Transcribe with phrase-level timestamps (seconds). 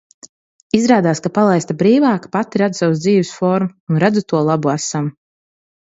[0.77, 3.73] Izrādās, ka, palaista brīvāk, pati radu savas dzīves formu.
[3.95, 5.17] Un redzu to labu esam.